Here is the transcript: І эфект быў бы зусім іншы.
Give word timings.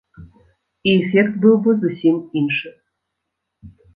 І 0.89 0.93
эфект 1.01 1.33
быў 1.43 1.59
бы 1.67 1.75
зусім 1.85 2.15
іншы. 2.43 2.69